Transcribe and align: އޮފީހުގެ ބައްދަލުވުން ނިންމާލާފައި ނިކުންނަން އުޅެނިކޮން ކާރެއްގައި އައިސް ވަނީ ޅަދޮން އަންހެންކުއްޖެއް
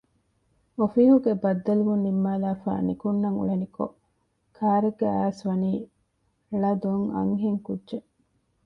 އޮފީހުގެ 0.77 1.31
ބައްދަލުވުން 1.43 2.03
ނިންމާލާފައި 2.05 2.81
ނިކުންނަން 2.87 3.37
އުޅެނިކޮން 3.39 3.93
ކާރެއްގައި 4.57 5.17
އައިސް 5.19 5.41
ވަނީ 5.47 5.71
ޅަދޮން 6.61 7.05
އަންހެންކުއްޖެއް 7.15 8.07